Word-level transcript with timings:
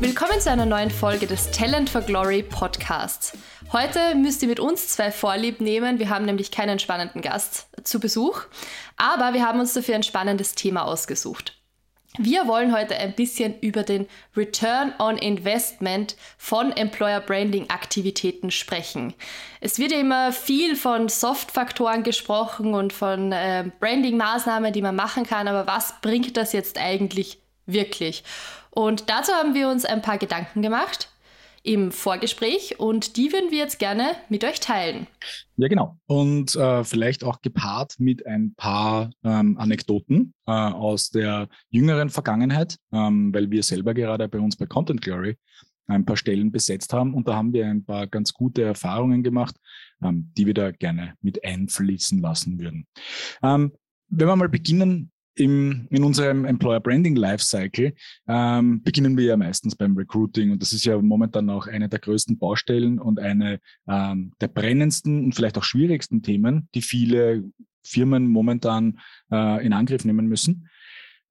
Willkommen 0.00 0.40
zu 0.40 0.50
einer 0.50 0.66
neuen 0.66 0.90
Folge 0.90 1.26
des 1.26 1.50
Talent 1.50 1.90
for 1.90 2.02
Glory 2.02 2.44
Podcasts. 2.44 3.32
Heute 3.72 4.14
müsst 4.14 4.42
ihr 4.42 4.48
mit 4.48 4.60
uns 4.60 4.88
zwei 4.88 5.10
Vorlieb 5.10 5.60
nehmen. 5.60 5.98
Wir 5.98 6.08
haben 6.08 6.24
nämlich 6.24 6.52
keinen 6.52 6.78
spannenden 6.78 7.20
Gast 7.20 7.68
zu 7.82 7.98
Besuch, 7.98 8.42
aber 8.96 9.34
wir 9.34 9.44
haben 9.44 9.58
uns 9.58 9.74
dafür 9.74 9.96
ein 9.96 10.04
spannendes 10.04 10.54
Thema 10.54 10.84
ausgesucht. 10.84 11.57
Wir 12.16 12.48
wollen 12.48 12.74
heute 12.74 12.96
ein 12.96 13.14
bisschen 13.14 13.58
über 13.60 13.82
den 13.82 14.08
Return 14.36 14.94
on 14.98 15.18
Investment 15.18 16.16
von 16.38 16.72
Employer 16.72 17.20
Branding 17.20 17.68
Aktivitäten 17.68 18.50
sprechen. 18.50 19.14
Es 19.60 19.78
wird 19.78 19.92
ja 19.92 20.00
immer 20.00 20.32
viel 20.32 20.74
von 20.74 21.08
Soft-Faktoren 21.08 22.02
gesprochen 22.02 22.74
und 22.74 22.92
von 22.92 23.32
äh, 23.32 23.70
Branding-Maßnahmen, 23.78 24.72
die 24.72 24.82
man 24.82 24.96
machen 24.96 25.24
kann, 25.26 25.48
aber 25.48 25.66
was 25.66 26.00
bringt 26.00 26.36
das 26.36 26.52
jetzt 26.52 26.78
eigentlich 26.78 27.38
wirklich? 27.66 28.24
Und 28.70 29.10
dazu 29.10 29.32
haben 29.32 29.54
wir 29.54 29.68
uns 29.68 29.84
ein 29.84 30.02
paar 30.02 30.18
Gedanken 30.18 30.62
gemacht 30.62 31.08
im 31.62 31.92
Vorgespräch 31.92 32.78
und 32.78 33.16
die 33.16 33.32
würden 33.32 33.50
wir 33.50 33.58
jetzt 33.58 33.78
gerne 33.78 34.12
mit 34.28 34.44
euch 34.44 34.60
teilen. 34.60 35.06
Ja, 35.56 35.68
genau. 35.68 35.98
Und 36.06 36.54
äh, 36.56 36.84
vielleicht 36.84 37.24
auch 37.24 37.40
gepaart 37.42 37.94
mit 37.98 38.26
ein 38.26 38.54
paar 38.54 39.10
ähm, 39.24 39.58
Anekdoten 39.58 40.34
äh, 40.46 40.52
aus 40.52 41.10
der 41.10 41.48
jüngeren 41.70 42.10
Vergangenheit, 42.10 42.76
ähm, 42.92 43.32
weil 43.34 43.50
wir 43.50 43.62
selber 43.62 43.94
gerade 43.94 44.28
bei 44.28 44.38
uns 44.38 44.56
bei 44.56 44.66
Content 44.66 45.02
Glory 45.02 45.36
ein 45.88 46.04
paar 46.04 46.16
Stellen 46.16 46.52
besetzt 46.52 46.92
haben 46.92 47.14
und 47.14 47.26
da 47.26 47.34
haben 47.34 47.52
wir 47.52 47.66
ein 47.66 47.84
paar 47.84 48.06
ganz 48.06 48.32
gute 48.32 48.62
Erfahrungen 48.62 49.22
gemacht, 49.22 49.56
ähm, 50.02 50.30
die 50.36 50.46
wir 50.46 50.54
da 50.54 50.70
gerne 50.70 51.14
mit 51.22 51.42
einfließen 51.42 52.20
lassen 52.20 52.58
würden. 52.58 52.86
Ähm, 53.42 53.72
wenn 54.08 54.28
wir 54.28 54.36
mal 54.36 54.48
beginnen 54.48 55.10
im, 55.38 55.86
in 55.90 56.02
unserem 56.02 56.44
Employer 56.44 56.80
Branding 56.80 57.16
Lifecycle 57.16 57.94
ähm, 58.26 58.82
beginnen 58.82 59.16
wir 59.16 59.24
ja 59.24 59.36
meistens 59.36 59.76
beim 59.76 59.96
Recruiting 59.96 60.50
und 60.50 60.62
das 60.62 60.72
ist 60.72 60.84
ja 60.84 61.00
momentan 61.00 61.48
auch 61.50 61.66
eine 61.66 61.88
der 61.88 62.00
größten 62.00 62.38
Baustellen 62.38 62.98
und 62.98 63.20
eine 63.20 63.60
ähm, 63.88 64.32
der 64.40 64.48
brennendsten 64.48 65.24
und 65.24 65.34
vielleicht 65.34 65.56
auch 65.58 65.64
schwierigsten 65.64 66.22
Themen, 66.22 66.68
die 66.74 66.82
viele 66.82 67.44
Firmen 67.84 68.28
momentan 68.28 69.00
äh, 69.30 69.64
in 69.64 69.72
Angriff 69.72 70.04
nehmen 70.04 70.26
müssen. 70.26 70.68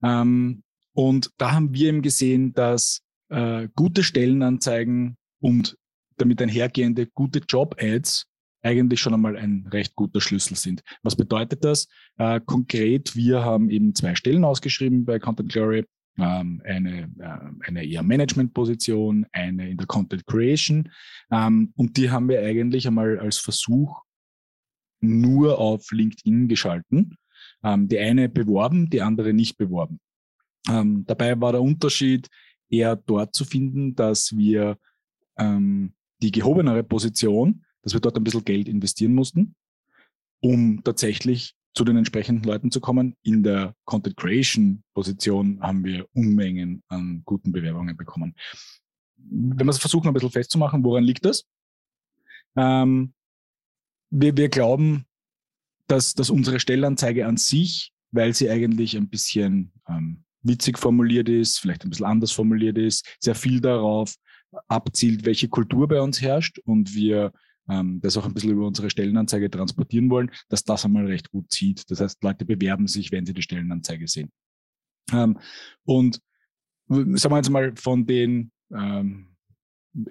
Ähm, 0.01 0.63
und 0.93 1.31
da 1.37 1.51
haben 1.51 1.73
wir 1.73 1.89
eben 1.89 2.01
gesehen, 2.01 2.53
dass 2.53 3.01
äh, 3.29 3.67
gute 3.75 4.03
Stellenanzeigen 4.03 5.17
und 5.39 5.77
damit 6.17 6.41
einhergehende 6.41 7.05
gute 7.07 7.39
Job-Ads 7.47 8.27
eigentlich 8.67 8.99
schon 8.99 9.13
einmal 9.13 9.37
ein 9.37 9.65
recht 9.71 9.95
guter 9.95 10.21
Schlüssel 10.21 10.55
sind. 10.55 10.83
Was 11.03 11.15
bedeutet 11.15 11.63
das? 11.63 11.87
Äh, 12.17 12.39
konkret, 12.45 13.15
wir 13.15 13.43
haben 13.43 13.69
eben 13.69 13.95
zwei 13.95 14.15
Stellen 14.15 14.43
ausgeschrieben 14.43 15.05
bei 15.05 15.19
Content 15.19 15.51
Glory. 15.51 15.85
Ähm, 16.19 16.61
eine, 16.65 17.03
äh, 17.19 17.67
eine 17.67 17.85
eher 17.85 18.03
Management-Position, 18.03 19.27
eine 19.31 19.69
in 19.69 19.77
der 19.77 19.87
Content 19.87 20.25
Creation. 20.25 20.91
Ähm, 21.31 21.71
und 21.75 21.95
die 21.97 22.09
haben 22.09 22.27
wir 22.27 22.41
eigentlich 22.41 22.87
einmal 22.87 23.19
als 23.19 23.37
Versuch 23.37 24.01
nur 24.99 25.59
auf 25.59 25.91
LinkedIn 25.91 26.47
geschalten. 26.47 27.17
Ähm, 27.63 27.87
die 27.87 27.99
eine 27.99 28.29
beworben, 28.29 28.89
die 28.89 29.01
andere 29.01 29.33
nicht 29.33 29.57
beworben. 29.57 29.99
Ähm, 30.69 31.05
dabei 31.05 31.39
war 31.39 31.51
der 31.53 31.61
Unterschied 31.61 32.27
eher 32.69 32.95
dort 32.95 33.33
zu 33.33 33.45
finden, 33.45 33.95
dass 33.95 34.35
wir 34.35 34.77
ähm, 35.37 35.93
die 36.21 36.31
gehobenere 36.31 36.83
Position 36.83 37.63
dass 37.81 37.93
wir 37.93 37.99
dort 37.99 38.17
ein 38.17 38.23
bisschen 38.23 38.45
Geld 38.45 38.67
investieren 38.67 39.13
mussten, 39.13 39.55
um 40.41 40.83
tatsächlich 40.83 41.55
zu 41.73 41.85
den 41.85 41.97
entsprechenden 41.97 42.43
Leuten 42.43 42.71
zu 42.71 42.81
kommen. 42.81 43.15
In 43.23 43.43
der 43.43 43.75
Content 43.85 44.17
Creation 44.17 44.83
Position 44.93 45.61
haben 45.61 45.83
wir 45.83 46.07
Unmengen 46.13 46.81
an 46.87 47.21
guten 47.23 47.51
Bewerbungen 47.51 47.95
bekommen. 47.95 48.35
Wenn 49.15 49.65
wir 49.65 49.69
es 49.69 49.77
versuchen, 49.77 50.07
ein 50.07 50.13
bisschen 50.13 50.31
festzumachen, 50.31 50.83
woran 50.83 51.03
liegt 51.03 51.25
das? 51.25 51.45
Ähm, 52.55 53.13
wir, 54.09 54.35
wir 54.35 54.49
glauben, 54.49 55.05
dass, 55.87 56.13
dass 56.13 56.29
unsere 56.29 56.59
Stellanzeige 56.59 57.27
an 57.27 57.37
sich, 57.37 57.93
weil 58.11 58.33
sie 58.33 58.49
eigentlich 58.49 58.97
ein 58.97 59.09
bisschen 59.09 59.71
ähm, 59.87 60.23
witzig 60.41 60.79
formuliert 60.79 61.29
ist, 61.29 61.59
vielleicht 61.59 61.83
ein 61.83 61.89
bisschen 61.89 62.05
anders 62.05 62.31
formuliert 62.31 62.77
ist, 62.77 63.17
sehr 63.19 63.35
viel 63.35 63.61
darauf 63.61 64.15
abzielt, 64.67 65.25
welche 65.25 65.49
Kultur 65.49 65.87
bei 65.87 66.01
uns 66.01 66.21
herrscht 66.21 66.59
und 66.59 66.95
wir 66.95 67.31
ähm, 67.69 67.99
das 68.01 68.17
auch 68.17 68.25
ein 68.25 68.33
bisschen 68.33 68.51
über 68.51 68.67
unsere 68.67 68.89
Stellenanzeige 68.89 69.49
transportieren 69.49 70.09
wollen, 70.09 70.31
dass 70.49 70.63
das 70.63 70.85
einmal 70.85 71.05
recht 71.05 71.29
gut 71.31 71.51
zieht. 71.51 71.89
Das 71.89 71.99
heißt, 71.99 72.23
Leute 72.23 72.45
bewerben 72.45 72.87
sich, 72.87 73.11
wenn 73.11 73.25
sie 73.25 73.33
die 73.33 73.41
Stellenanzeige 73.41 74.07
sehen. 74.07 74.31
Ähm, 75.11 75.39
und 75.83 76.21
sagen 76.87 77.31
wir 77.31 77.37
jetzt 77.37 77.49
mal 77.49 77.73
von 77.75 78.05
den, 78.05 78.51
ähm, 78.73 79.35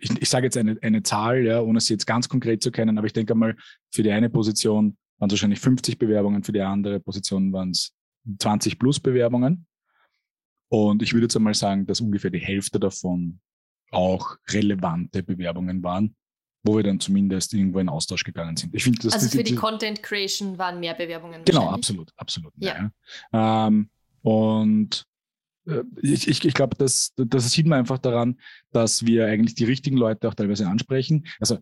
ich, 0.00 0.10
ich 0.20 0.28
sage 0.28 0.46
jetzt 0.46 0.56
eine, 0.56 0.76
eine 0.82 1.02
Zahl, 1.02 1.44
ja, 1.44 1.60
ohne 1.60 1.80
sie 1.80 1.94
jetzt 1.94 2.06
ganz 2.06 2.28
konkret 2.28 2.62
zu 2.62 2.70
kennen, 2.70 2.98
aber 2.98 3.06
ich 3.06 3.12
denke 3.12 3.34
mal, 3.34 3.56
für 3.92 4.02
die 4.02 4.10
eine 4.10 4.30
Position 4.30 4.96
waren 5.18 5.28
es 5.28 5.32
wahrscheinlich 5.32 5.60
50 5.60 5.98
Bewerbungen, 5.98 6.42
für 6.42 6.52
die 6.52 6.60
andere 6.60 7.00
Position 7.00 7.52
waren 7.52 7.70
es 7.70 7.94
20 8.38 8.78
plus 8.78 9.00
Bewerbungen. 9.00 9.66
Und 10.68 11.02
ich 11.02 11.12
würde 11.12 11.24
jetzt 11.24 11.36
einmal 11.36 11.54
sagen, 11.54 11.86
dass 11.86 12.00
ungefähr 12.00 12.30
die 12.30 12.40
Hälfte 12.40 12.80
davon 12.80 13.40
auch 13.92 14.36
relevante 14.50 15.22
Bewerbungen 15.22 15.82
waren 15.82 16.16
wo 16.66 16.76
wir 16.76 16.82
dann 16.82 17.00
zumindest 17.00 17.54
irgendwo 17.54 17.78
in 17.78 17.88
Austausch 17.88 18.24
gegangen 18.24 18.56
sind. 18.56 18.74
Ich 18.74 18.84
finde, 18.84 19.00
das 19.02 19.14
also 19.14 19.28
für 19.28 19.44
die, 19.44 19.52
die, 19.52 19.54
Content 19.56 20.02
Creation 20.02 20.58
waren 20.58 20.80
mehr 20.80 20.94
Bewerbungen. 20.94 21.42
Genau, 21.44 21.70
absolut, 21.70 22.12
absolut. 22.16 22.52
Ja. 22.56 22.90
ja. 23.32 23.66
Ähm, 23.66 23.88
und 24.22 25.06
äh, 25.66 25.82
ich, 26.02 26.28
ich, 26.28 26.44
ich 26.44 26.54
glaube, 26.54 26.76
das, 26.76 27.12
das 27.16 27.50
sieht 27.50 27.66
man 27.66 27.78
einfach 27.78 27.98
daran, 27.98 28.38
dass 28.72 29.04
wir 29.06 29.26
eigentlich 29.26 29.54
die 29.54 29.64
richtigen 29.64 29.96
Leute 29.96 30.28
auch 30.28 30.34
teilweise 30.34 30.66
ansprechen. 30.66 31.26
Also 31.40 31.58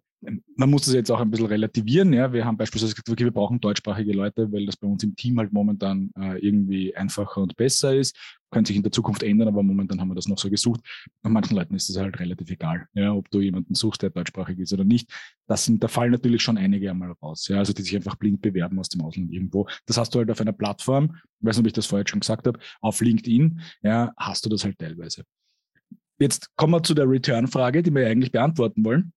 man 0.57 0.71
muss 0.71 0.87
das 0.87 0.95
jetzt 0.95 1.11
auch 1.11 1.21
ein 1.21 1.31
bisschen 1.31 1.47
relativieren. 1.47 2.13
Ja. 2.13 2.33
Wir 2.33 2.45
haben 2.45 2.57
beispielsweise 2.57 2.95
gesagt, 2.95 3.11
okay, 3.11 3.25
wir 3.25 3.31
brauchen 3.31 3.61
deutschsprachige 3.61 4.13
Leute, 4.13 4.51
weil 4.53 4.67
das 4.67 4.77
bei 4.77 4.87
uns 4.87 5.03
im 5.03 5.17
Team 5.17 5.39
halt 5.39 5.53
momentan 5.53 6.11
äh, 6.19 6.39
irgendwie 6.39 6.97
einfacher 6.97 7.43
und 7.43 7.57
besser 7.57 7.95
ist. 7.95 8.17
Könnte 8.55 8.69
sich 8.69 8.77
in 8.77 8.83
der 8.83 8.93
Zukunft 8.93 9.23
ändern, 9.23 9.49
aber 9.49 9.63
momentan 9.63 10.01
haben 10.01 10.09
wir 10.09 10.15
das 10.15 10.29
noch 10.29 10.39
so 10.39 10.49
gesucht. 10.49 10.81
Bei 11.23 11.29
manchen 11.29 11.57
Leuten 11.57 11.75
ist 11.75 11.89
das 11.89 11.97
halt 11.97 12.19
relativ 12.19 12.51
egal, 12.51 12.87
ja, 12.95 13.13
ob 13.13 13.31
du 13.31 13.41
jemanden 13.41 13.75
suchst, 13.75 14.03
der 14.03 14.11
deutschsprachig 14.11 14.59
ist 14.59 14.73
oder 14.73 14.85
nicht. 14.85 15.11
Das 15.47 15.65
sind, 15.65 15.83
da 15.83 15.89
fallen 15.89 16.13
natürlich 16.13 16.43
schon 16.43 16.57
einige 16.57 16.91
einmal 16.91 17.13
raus. 17.23 17.49
Ja, 17.49 17.59
also 17.59 17.73
die 17.73 17.83
sich 17.83 17.95
einfach 17.95 18.17
blind 18.17 18.41
bewerben 18.41 18.79
aus 18.79 18.89
dem 18.89 19.03
Ausland 19.03 19.31
irgendwo. 19.33 19.69
Das 19.87 19.99
hast 19.99 20.15
du 20.15 20.21
halt 20.21 20.31
auf 20.31 20.41
einer 20.41 20.53
Plattform, 20.53 21.17
ich 21.41 21.47
weiß 21.47 21.57
nicht, 21.57 21.65
ob 21.65 21.67
ich 21.67 21.73
das 21.75 21.87
vorher 21.87 22.07
schon 22.09 22.21
gesagt 22.21 22.47
habe, 22.47 22.59
auf 22.81 23.01
LinkedIn, 23.01 23.61
ja, 23.83 24.13
hast 24.17 24.47
du 24.47 24.49
das 24.49 24.65
halt 24.65 24.79
teilweise. 24.79 25.25
Jetzt 26.19 26.49
kommen 26.57 26.73
wir 26.73 26.83
zu 26.83 26.95
der 26.95 27.09
Return-Frage, 27.09 27.83
die 27.83 27.93
wir 27.93 28.07
eigentlich 28.07 28.33
beantworten 28.33 28.85
wollen 28.85 29.13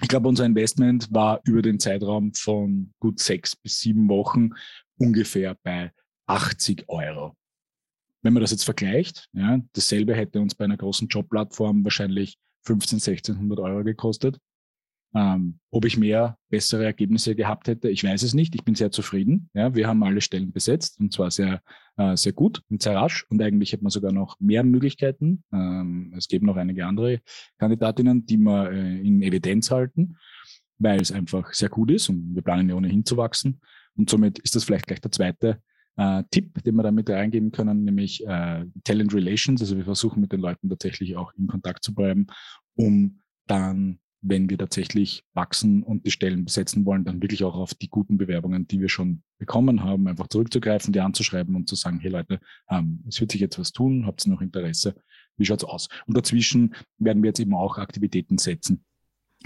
ich 0.00 0.08
glaube, 0.08 0.28
unser 0.28 0.44
Investment 0.44 1.12
war 1.12 1.40
über 1.44 1.62
den 1.62 1.80
Zeitraum 1.80 2.32
von 2.32 2.92
gut 3.00 3.18
sechs 3.18 3.56
bis 3.56 3.80
sieben 3.80 4.08
Wochen 4.08 4.50
ungefähr 4.96 5.56
bei 5.62 5.92
80 6.26 6.84
Euro. 6.88 7.36
Wenn 8.22 8.32
man 8.32 8.40
das 8.40 8.50
jetzt 8.50 8.64
vergleicht, 8.64 9.28
ja, 9.32 9.60
dasselbe 9.72 10.14
hätte 10.14 10.40
uns 10.40 10.54
bei 10.54 10.64
einer 10.64 10.76
großen 10.76 11.08
Jobplattform 11.08 11.84
wahrscheinlich 11.84 12.38
15, 12.64 12.96
1600 12.96 13.58
Euro 13.60 13.84
gekostet. 13.84 14.38
Ähm, 15.14 15.58
ob 15.70 15.86
ich 15.86 15.96
mehr 15.96 16.36
bessere 16.50 16.84
Ergebnisse 16.84 17.34
gehabt 17.34 17.66
hätte, 17.66 17.88
ich 17.88 18.04
weiß 18.04 18.22
es 18.22 18.34
nicht. 18.34 18.54
Ich 18.54 18.64
bin 18.64 18.74
sehr 18.74 18.90
zufrieden. 18.90 19.48
Ja, 19.54 19.74
wir 19.74 19.88
haben 19.88 20.02
alle 20.02 20.20
Stellen 20.20 20.52
besetzt 20.52 21.00
und 21.00 21.12
zwar 21.14 21.30
sehr, 21.30 21.62
äh, 21.96 22.14
sehr 22.16 22.32
gut 22.32 22.62
und 22.68 22.82
sehr 22.82 22.94
rasch. 22.94 23.24
Und 23.30 23.40
eigentlich 23.40 23.72
hätte 23.72 23.84
man 23.84 23.90
sogar 23.90 24.12
noch 24.12 24.38
mehr 24.38 24.64
Möglichkeiten. 24.64 25.44
Ähm, 25.50 26.12
es 26.16 26.28
gibt 26.28 26.44
noch 26.44 26.56
einige 26.56 26.84
andere 26.84 27.20
Kandidatinnen, 27.58 28.26
die 28.26 28.36
wir 28.36 28.70
äh, 28.70 29.00
in 29.00 29.22
Evidenz 29.22 29.70
halten, 29.70 30.16
weil 30.78 31.00
es 31.00 31.10
einfach 31.10 31.54
sehr 31.54 31.70
gut 31.70 31.90
ist 31.90 32.10
und 32.10 32.34
wir 32.34 32.42
planen 32.42 32.68
ja 32.68 32.74
ohnehin 32.74 33.06
zu 33.06 33.16
wachsen. 33.16 33.60
Und 33.96 34.10
somit 34.10 34.38
ist 34.40 34.54
das 34.56 34.64
vielleicht 34.64 34.86
gleich 34.86 35.00
der 35.00 35.10
zweite 35.10 35.62
äh, 35.98 36.22
Tipp, 36.30 36.62
den 36.64 36.76
wir 36.76 36.82
da 36.82 36.90
mit 36.90 37.10
reingeben 37.10 37.50
können, 37.50 37.84
nämlich 37.84 38.26
äh, 38.26 38.64
Talent 38.84 39.12
Relations. 39.12 39.60
Also 39.60 39.76
wir 39.76 39.84
versuchen 39.84 40.20
mit 40.20 40.32
den 40.32 40.40
Leuten 40.40 40.70
tatsächlich 40.70 41.16
auch 41.16 41.34
in 41.34 41.48
Kontakt 41.48 41.84
zu 41.84 41.94
bleiben, 41.94 42.28
um 42.74 43.20
dann 43.46 43.98
wenn 44.20 44.50
wir 44.50 44.58
tatsächlich 44.58 45.24
wachsen 45.32 45.82
und 45.82 46.04
die 46.04 46.10
Stellen 46.10 46.44
besetzen 46.44 46.84
wollen, 46.84 47.04
dann 47.04 47.22
wirklich 47.22 47.44
auch 47.44 47.54
auf 47.54 47.74
die 47.74 47.88
guten 47.88 48.18
Bewerbungen, 48.18 48.66
die 48.66 48.80
wir 48.80 48.88
schon 48.88 49.22
bekommen 49.38 49.84
haben, 49.84 50.08
einfach 50.08 50.26
zurückzugreifen, 50.26 50.92
die 50.92 51.00
anzuschreiben 51.00 51.54
und 51.54 51.68
zu 51.68 51.76
sagen, 51.76 52.00
hey 52.00 52.10
Leute, 52.10 52.40
ähm, 52.68 53.04
es 53.08 53.20
wird 53.20 53.30
sich 53.30 53.40
jetzt 53.40 53.58
was 53.58 53.72
tun, 53.72 54.06
habt 54.06 54.26
ihr 54.26 54.32
noch 54.32 54.40
Interesse? 54.40 54.96
Wie 55.36 55.44
schaut's 55.44 55.62
aus? 55.62 55.88
Und 56.06 56.16
dazwischen 56.16 56.74
werden 56.98 57.22
wir 57.22 57.28
jetzt 57.28 57.38
eben 57.38 57.54
auch 57.54 57.78
Aktivitäten 57.78 58.38
setzen, 58.38 58.84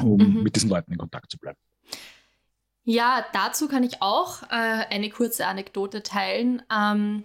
um 0.01 0.17
mhm. 0.17 0.43
mit 0.43 0.57
diesen 0.57 0.71
Leuten 0.71 0.91
in 0.91 0.99
Kontakt 0.99 1.31
zu 1.31 1.39
bleiben. 1.39 1.59
Ja, 2.85 3.25
dazu 3.33 3.69
kann 3.69 3.85
ich 3.85 4.03
auch 4.03 4.43
äh, 4.45 4.47
eine 4.91 5.09
kurze 5.11 5.47
Anekdote 5.47 6.03
teilen. 6.03 6.63
Ähm, 6.73 7.25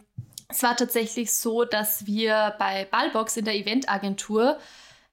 es 0.50 0.64
war 0.64 0.76
tatsächlich 0.78 1.34
so, 1.34 1.66
dass 1.66 2.06
wir 2.06 2.56
bei 2.60 2.86
Ballbox 2.86 3.38
in 3.38 3.46
der 3.46 3.56
Eventagentur 3.56 4.60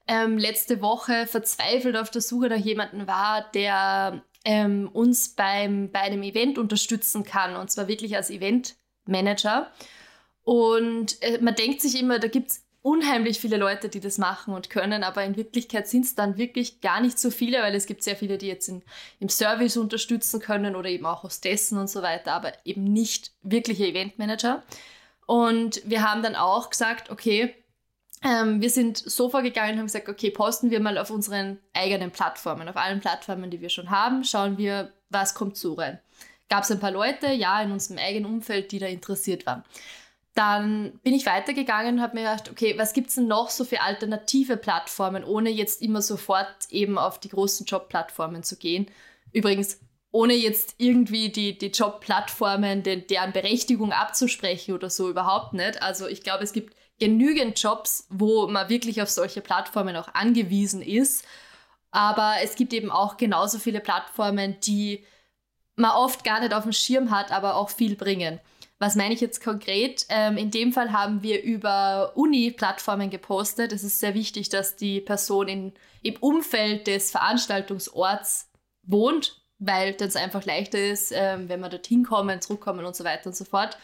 ähm, 0.06 0.38
letzte 0.38 0.82
Woche 0.82 1.26
verzweifelt 1.26 1.96
auf 1.96 2.10
der 2.10 2.20
Suche 2.20 2.48
nach 2.48 2.58
jemandem 2.58 3.06
war, 3.06 3.50
der 3.52 4.22
ähm, 4.44 4.90
uns 4.92 5.30
beim, 5.34 5.90
bei 5.90 6.00
einem 6.00 6.22
Event 6.22 6.58
unterstützen 6.58 7.24
kann. 7.24 7.56
Und 7.56 7.70
zwar 7.70 7.88
wirklich 7.88 8.14
als 8.14 8.28
Eventmanager. 8.30 9.72
Und 10.42 11.22
äh, 11.22 11.38
man 11.40 11.54
denkt 11.54 11.80
sich 11.80 11.98
immer, 11.98 12.18
da 12.18 12.28
gibt 12.28 12.50
es 12.50 12.63
unheimlich 12.84 13.40
viele 13.40 13.56
Leute, 13.56 13.88
die 13.88 13.98
das 13.98 14.18
machen 14.18 14.52
und 14.52 14.68
können, 14.68 15.04
aber 15.04 15.24
in 15.24 15.38
Wirklichkeit 15.38 15.88
sind 15.88 16.04
es 16.04 16.14
dann 16.14 16.36
wirklich 16.36 16.82
gar 16.82 17.00
nicht 17.00 17.18
so 17.18 17.30
viele, 17.30 17.62
weil 17.62 17.74
es 17.74 17.86
gibt 17.86 18.02
sehr 18.02 18.14
viele, 18.14 18.36
die 18.36 18.46
jetzt 18.46 18.68
in, 18.68 18.82
im 19.20 19.30
Service 19.30 19.78
unterstützen 19.78 20.38
können 20.38 20.76
oder 20.76 20.90
eben 20.90 21.06
auch 21.06 21.22
Hostessen 21.22 21.78
und 21.78 21.88
so 21.88 22.02
weiter, 22.02 22.34
aber 22.34 22.52
eben 22.66 22.84
nicht 22.84 23.32
wirkliche 23.40 23.86
Eventmanager. 23.86 24.62
Und 25.24 25.80
wir 25.86 26.02
haben 26.02 26.22
dann 26.22 26.36
auch 26.36 26.68
gesagt, 26.68 27.08
okay, 27.08 27.54
ähm, 28.22 28.60
wir 28.60 28.68
sind 28.68 28.98
so 28.98 29.30
vorgegangen 29.30 29.72
und 29.72 29.78
haben 29.78 29.86
gesagt, 29.86 30.10
okay, 30.10 30.30
posten 30.30 30.70
wir 30.70 30.80
mal 30.80 30.98
auf 30.98 31.08
unseren 31.08 31.58
eigenen 31.72 32.10
Plattformen, 32.10 32.68
auf 32.68 32.76
allen 32.76 33.00
Plattformen, 33.00 33.50
die 33.50 33.62
wir 33.62 33.70
schon 33.70 33.88
haben, 33.88 34.24
schauen 34.24 34.58
wir, 34.58 34.92
was 35.08 35.32
kommt 35.32 35.56
so 35.56 35.72
rein. 35.72 36.00
Gab 36.50 36.64
es 36.64 36.70
ein 36.70 36.80
paar 36.80 36.90
Leute, 36.90 37.28
ja, 37.28 37.62
in 37.62 37.72
unserem 37.72 37.96
eigenen 37.96 38.26
Umfeld, 38.26 38.72
die 38.72 38.78
da 38.78 38.86
interessiert 38.86 39.46
waren. 39.46 39.64
Dann 40.34 40.98
bin 41.04 41.14
ich 41.14 41.26
weitergegangen 41.26 41.96
und 41.96 42.02
habe 42.02 42.16
mir 42.16 42.22
gedacht, 42.28 42.50
okay, 42.50 42.74
was 42.76 42.92
gibt 42.92 43.08
es 43.08 43.14
denn 43.14 43.28
noch 43.28 43.50
so 43.50 43.64
für 43.64 43.80
alternative 43.80 44.56
Plattformen, 44.56 45.22
ohne 45.22 45.50
jetzt 45.50 45.80
immer 45.80 46.02
sofort 46.02 46.70
eben 46.70 46.98
auf 46.98 47.20
die 47.20 47.28
großen 47.28 47.66
Jobplattformen 47.66 48.42
zu 48.42 48.56
gehen. 48.56 48.86
Übrigens, 49.32 49.78
ohne 50.10 50.34
jetzt 50.34 50.74
irgendwie 50.78 51.28
die, 51.28 51.58
die 51.58 51.68
Jobplattformen, 51.68 52.82
den, 52.82 53.06
deren 53.06 53.32
Berechtigung 53.32 53.92
abzusprechen 53.92 54.74
oder 54.74 54.90
so, 54.90 55.08
überhaupt 55.10 55.54
nicht. 55.54 55.82
Also 55.82 56.06
ich 56.08 56.22
glaube, 56.22 56.44
es 56.44 56.52
gibt 56.52 56.74
genügend 56.98 57.60
Jobs, 57.60 58.06
wo 58.10 58.46
man 58.48 58.68
wirklich 58.68 59.02
auf 59.02 59.10
solche 59.10 59.40
Plattformen 59.40 59.96
auch 59.96 60.14
angewiesen 60.14 60.82
ist. 60.82 61.24
Aber 61.90 62.34
es 62.42 62.56
gibt 62.56 62.72
eben 62.72 62.90
auch 62.90 63.16
genauso 63.16 63.58
viele 63.58 63.80
Plattformen, 63.80 64.56
die 64.60 65.04
man 65.76 65.92
oft 65.92 66.24
gar 66.24 66.40
nicht 66.40 66.54
auf 66.54 66.64
dem 66.64 66.72
Schirm 66.72 67.10
hat, 67.10 67.32
aber 67.32 67.56
auch 67.56 67.70
viel 67.70 67.96
bringen. 67.96 68.40
Was 68.78 68.96
meine 68.96 69.14
ich 69.14 69.20
jetzt 69.20 69.42
konkret? 69.42 70.04
Ähm, 70.08 70.36
in 70.36 70.50
dem 70.50 70.72
Fall 70.72 70.92
haben 70.92 71.22
wir 71.22 71.42
über 71.42 72.12
Uni-Plattformen 72.16 73.08
gepostet. 73.08 73.72
Es 73.72 73.84
ist 73.84 74.00
sehr 74.00 74.14
wichtig, 74.14 74.48
dass 74.48 74.76
die 74.76 75.00
Person 75.00 75.48
in, 75.48 75.72
im 76.02 76.16
Umfeld 76.16 76.86
des 76.86 77.10
Veranstaltungsorts 77.10 78.50
wohnt, 78.82 79.42
weil 79.58 79.96
es 79.98 80.16
einfach 80.16 80.44
leichter 80.44 80.78
ist, 80.78 81.12
ähm, 81.14 81.48
wenn 81.48 81.60
man 81.60 81.70
dorthin 81.70 82.04
kommen, 82.04 82.40
zurückkommen 82.40 82.84
und 82.84 82.96
so 82.96 83.04
weiter 83.04 83.26
und 83.26 83.36
so 83.36 83.44
fort. 83.44 83.78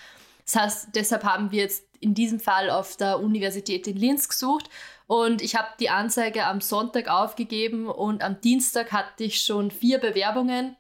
Das 0.44 0.56
heißt, 0.56 0.88
deshalb 0.94 1.24
haben 1.24 1.52
wir 1.52 1.62
jetzt 1.62 1.84
in 2.00 2.14
diesem 2.14 2.40
Fall 2.40 2.70
auf 2.70 2.96
der 2.96 3.20
Universität 3.20 3.86
in 3.86 3.96
Linz 3.96 4.28
gesucht 4.28 4.68
und 5.06 5.42
ich 5.42 5.54
habe 5.54 5.68
die 5.78 5.90
Anzeige 5.90 6.46
am 6.46 6.60
Sonntag 6.60 7.08
aufgegeben 7.08 7.88
und 7.88 8.22
am 8.22 8.40
Dienstag 8.40 8.90
hatte 8.90 9.24
ich 9.24 9.42
schon 9.42 9.70
vier 9.70 9.98
Bewerbungen 9.98 10.76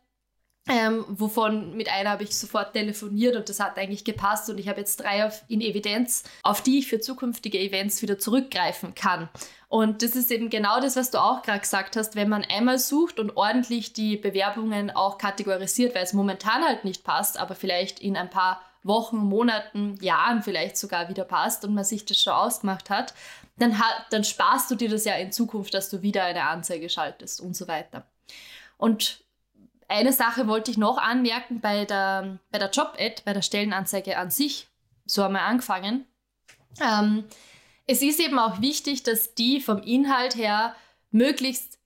ähm, 0.70 1.04
wovon 1.08 1.76
mit 1.76 1.90
einer 1.90 2.10
habe 2.10 2.22
ich 2.22 2.38
sofort 2.38 2.72
telefoniert 2.72 3.34
und 3.34 3.48
das 3.48 3.58
hat 3.58 3.76
eigentlich 3.76 4.04
gepasst 4.04 4.48
und 4.48 4.58
ich 4.58 4.68
habe 4.68 4.78
jetzt 4.80 5.00
drei 5.00 5.26
auf, 5.26 5.42
in 5.48 5.60
Evidenz, 5.60 6.22
auf 6.42 6.62
die 6.62 6.78
ich 6.78 6.86
für 6.86 7.00
zukünftige 7.00 7.58
Events 7.58 8.00
wieder 8.02 8.18
zurückgreifen 8.18 8.94
kann. 8.94 9.28
Und 9.68 10.02
das 10.02 10.12
ist 10.12 10.30
eben 10.30 10.48
genau 10.48 10.80
das, 10.80 10.96
was 10.96 11.10
du 11.10 11.18
auch 11.18 11.42
gerade 11.42 11.60
gesagt 11.60 11.96
hast, 11.96 12.14
wenn 12.14 12.28
man 12.28 12.44
einmal 12.44 12.78
sucht 12.78 13.18
und 13.18 13.36
ordentlich 13.36 13.92
die 13.92 14.16
Bewerbungen 14.16 14.90
auch 14.90 15.18
kategorisiert, 15.18 15.94
weil 15.94 16.04
es 16.04 16.12
momentan 16.12 16.64
halt 16.64 16.84
nicht 16.84 17.04
passt, 17.04 17.38
aber 17.38 17.54
vielleicht 17.54 18.00
in 18.00 18.16
ein 18.16 18.30
paar 18.30 18.62
Wochen, 18.82 19.18
Monaten, 19.18 19.98
Jahren 20.00 20.42
vielleicht 20.42 20.76
sogar 20.76 21.08
wieder 21.08 21.24
passt 21.24 21.64
und 21.64 21.74
man 21.74 21.84
sich 21.84 22.04
das 22.04 22.20
schon 22.20 22.32
ausgemacht 22.32 22.90
hat, 22.90 23.12
dann, 23.58 23.78
hat, 23.78 24.06
dann 24.10 24.24
sparst 24.24 24.70
du 24.70 24.74
dir 24.74 24.88
das 24.88 25.04
ja 25.04 25.14
in 25.14 25.32
Zukunft, 25.32 25.74
dass 25.74 25.90
du 25.90 26.00
wieder 26.00 26.24
eine 26.24 26.44
Anzeige 26.44 26.88
schaltest 26.88 27.40
und 27.40 27.54
so 27.54 27.68
weiter. 27.68 28.06
Und 28.78 29.22
eine 29.90 30.12
Sache 30.12 30.46
wollte 30.46 30.70
ich 30.70 30.78
noch 30.78 30.98
anmerken 30.98 31.60
bei 31.60 31.84
der, 31.84 32.38
bei 32.50 32.58
der 32.58 32.70
Job-Ad, 32.70 33.22
bei 33.24 33.32
der 33.32 33.42
Stellenanzeige 33.42 34.16
an 34.16 34.30
sich. 34.30 34.68
So 35.04 35.24
haben 35.24 35.34
wir 35.34 35.42
angefangen. 35.42 36.06
Ähm, 36.80 37.24
es 37.86 38.00
ist 38.00 38.20
eben 38.20 38.38
auch 38.38 38.60
wichtig, 38.60 39.02
dass 39.02 39.34
die 39.34 39.60
vom 39.60 39.82
Inhalt 39.82 40.36
her 40.36 40.76
möglichst 41.10 41.78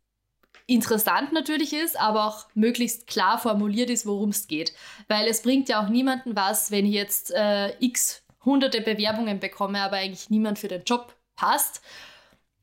interessant 0.67 1.33
natürlich 1.33 1.73
ist, 1.73 1.99
aber 1.99 2.27
auch 2.27 2.47
möglichst 2.55 3.07
klar 3.07 3.39
formuliert 3.39 3.89
ist, 3.89 4.07
worum 4.07 4.31
es 4.31 4.49
geht. 4.49 4.75
Weil 5.09 5.27
es 5.27 5.43
bringt 5.43 5.71
ja 5.71 5.83
auch 5.83 5.89
niemanden 5.89 6.37
was, 6.37 6.71
wenn 6.71 6.87
ich 6.87 6.95
jetzt 6.95 7.31
äh, 7.31 7.75
x 7.83 8.23
hunderte 8.45 8.83
Bewerbungen 8.83 9.41
bekomme, 9.41 9.81
aber 9.81 9.97
eigentlich 9.97 10.29
niemand 10.29 10.59
für 10.59 10.69
den 10.69 10.85
Job 10.85 11.15
passt. 11.37 11.81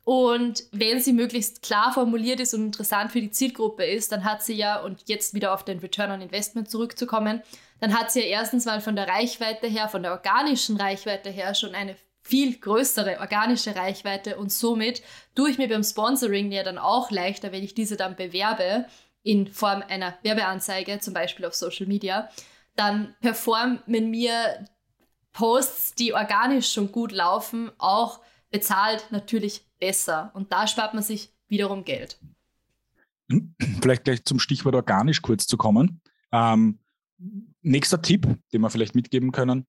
Und 0.04 0.64
wenn 0.72 1.00
sie 1.00 1.14
möglichst 1.14 1.62
klar 1.62 1.94
formuliert 1.94 2.40
ist 2.40 2.54
und 2.54 2.66
interessant 2.66 3.12
für 3.12 3.22
die 3.22 3.32
Zielgruppe 3.32 3.86
ist, 3.86 4.12
dann 4.12 4.24
hat 4.24 4.44
sie 4.44 4.56
ja, 4.56 4.82
und 4.82 5.04
jetzt 5.06 5.34
wieder 5.34 5.54
auf 5.54 5.64
den 5.64 5.80
Return 5.80 6.12
on 6.12 6.22
Investment 6.22 6.70
zurückzukommen, 6.70 7.42
dann 7.80 7.98
hat 7.98 8.12
sie 8.12 8.22
ja 8.22 8.28
erstens 8.28 8.66
mal 8.66 8.82
von 8.82 8.96
der 8.96 9.08
Reichweite 9.08 9.68
her, 9.68 9.90
von 9.90 10.04
der 10.04 10.12
organischen 10.12 10.78
Reichweite 10.78 11.30
her 11.30 11.54
schon 11.54 11.76
eine 11.76 11.96
viel 12.24 12.58
größere 12.58 13.20
organische 13.20 13.76
Reichweite 13.76 14.38
und 14.38 14.52
somit 14.52 15.02
tue 15.36 15.50
ich 15.50 15.58
mir 15.58 15.68
beim 15.68 15.84
Sponsoring 15.84 16.52
ja 16.52 16.64
dann 16.64 16.78
auch 16.78 17.10
leichter, 17.10 17.52
wenn 17.52 17.64
ich 17.64 17.74
diese 17.74 17.98
dann 17.98 18.16
bewerbe 18.16 18.86
in 19.24 19.48
Form 19.48 19.84
einer 19.88 20.16
Werbeanzeige, 20.22 21.00
zum 21.00 21.14
Beispiel 21.14 21.46
auf 21.46 21.56
Social 21.56 21.88
Media, 21.88 22.30
dann 22.76 23.16
performen 23.22 23.82
mir 23.88 24.66
Posts, 25.34 25.96
die 25.96 26.14
organisch 26.14 26.72
schon 26.72 26.92
gut 26.92 27.12
laufen, 27.12 27.72
auch 27.78 28.20
bezahlt 28.52 29.08
natürlich 29.12 29.66
besser. 29.80 30.32
Und 30.34 30.52
da 30.52 30.68
spart 30.68 30.94
man 30.94 31.04
sich 31.04 31.30
wiederum 31.48 31.84
Geld. 31.84 32.20
Vielleicht 33.82 34.04
gleich 34.04 34.24
zum 34.26 34.40
Stichwort 34.40 34.76
organisch 34.76 35.22
kurz 35.22 35.48
zu 35.48 35.58
kommen. 35.58 36.02
Ähm, 36.32 36.80
nächster 37.62 38.02
Tipp, 38.02 38.28
den 38.54 38.62
wir 38.62 38.70
vielleicht 38.70 38.96
mitgeben 38.96 39.32
können, 39.32 39.66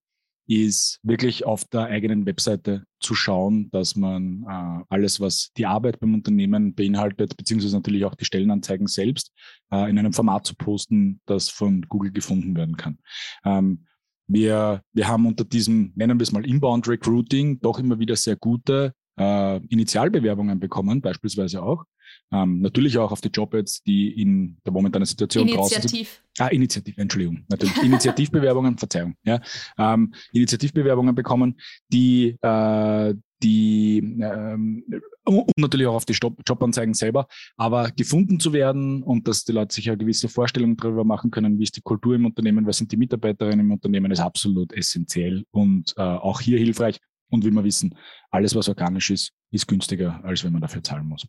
ist 0.47 0.99
wirklich 1.03 1.47
auf 1.47 1.65
der 1.67 1.83
eigenen 1.83 2.27
Webseite 2.27 2.85
zu 3.01 3.15
schauen, 3.15 3.71
dass 3.71 3.95
man 3.95 4.45
äh, 4.49 4.85
alles, 4.89 5.21
was 5.21 5.53
die 5.57 5.67
Arbeit 5.67 6.01
beim 6.01 6.15
Unternehmen 6.15 6.75
beinhaltet, 6.75 7.37
beziehungsweise 7.37 7.77
natürlich 7.77 8.05
auch 8.05 8.17
die 8.17 8.25
Stellenanzeigen 8.25 8.89
selbst, 8.89 9.33
äh, 9.71 9.89
in 9.89 9.99
einem 9.99 10.13
Format 10.13 10.47
zu 10.47 10.55
posten, 10.55 11.21
das 11.27 11.49
von 11.49 11.83
Google 11.83 12.11
gefunden 12.11 12.57
werden 12.57 12.77
kann. 12.77 12.99
Ähm, 13.45 13.87
wir, 14.27 14.83
wir 14.93 15.09
haben 15.09 15.27
unter 15.27 15.45
diesem, 15.45 15.93
nennen 15.95 16.19
wir 16.19 16.25
es 16.25 16.33
mal 16.33 16.47
Inbound 16.47 16.89
Recruiting, 16.89 17.61
doch 17.61 17.79
immer 17.79 17.99
wieder 17.99 18.17
sehr 18.17 18.37
gute 18.37 18.95
äh, 19.19 19.57
Initialbewerbungen 19.67 20.59
bekommen, 20.61 21.01
beispielsweise 21.01 21.63
auch. 21.63 21.85
Ähm, 22.31 22.61
natürlich 22.61 22.99
auch 22.99 23.13
auf 23.13 23.21
die 23.21 23.29
Jobs, 23.29 23.83
die 23.83 24.21
in 24.21 24.59
der 24.65 24.73
momentanen 24.73 25.07
Situation 25.07 25.49
Initiativ. 25.49 25.81
draußen 25.81 25.89
sind. 25.89 26.23
Ah, 26.39 26.49
Initiativ, 26.49 26.99
Entschuldigung, 26.99 27.45
natürlich. 27.49 27.83
Initiativbewerbungen, 27.83 28.79
Verzeihung, 28.79 29.15
ja. 29.25 29.41
Ähm, 29.79 30.15
Initiativbewerbungen 30.33 31.15
bekommen, 31.15 31.59
die, 31.93 32.37
äh, 32.41 33.15
die 33.43 33.99
ähm, 33.99 34.85
und 35.25 35.51
natürlich 35.57 35.87
auch 35.87 35.95
auf 35.95 36.05
die 36.05 36.13
Job 36.15 36.41
Jobanzeigen 36.47 36.95
selber, 36.95 37.27
aber 37.57 37.91
gefunden 37.91 38.41
zu 38.41 38.53
werden 38.53 39.03
und 39.03 39.29
dass 39.29 39.45
die 39.45 39.53
Leute 39.53 39.75
sich 39.75 39.89
eine 39.89 39.99
gewisse 39.99 40.29
Vorstellung 40.29 40.77
darüber 40.77 41.05
machen 41.05 41.31
können, 41.31 41.59
wie 41.59 41.65
ist 41.65 41.77
die 41.77 41.83
Kultur 41.83 42.15
im 42.15 42.27
Unternehmen, 42.27 42.67
was 42.67 42.79
sind 42.79 42.91
die 42.93 42.97
Mitarbeiterinnen 42.97 43.61
im 43.61 43.73
Unternehmen, 43.73 44.11
ist 44.11 44.21
absolut 44.21 44.73
essentiell 44.73 45.45
und 45.51 45.95
äh, 45.97 46.03
auch 46.03 46.41
hier 46.41 46.59
hilfreich. 46.59 46.99
Und 47.31 47.47
wie 47.47 47.51
wir 47.51 47.65
wissen, 47.65 47.97
alles, 48.31 48.55
was 48.55 48.69
organisch 48.69 49.11
ist, 49.11 49.33
ist 49.51 49.67
günstiger, 49.67 50.23
als 50.23 50.45
wenn 50.45 50.53
man 50.53 50.61
dafür 50.61 50.83
zahlen 50.83 51.07
muss. 51.07 51.27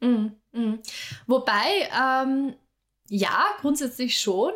Mm, 0.00 0.26
mm. 0.52 0.78
Wobei, 1.26 1.88
ähm, 1.92 2.54
ja, 3.08 3.44
grundsätzlich 3.60 4.20
schon. 4.20 4.52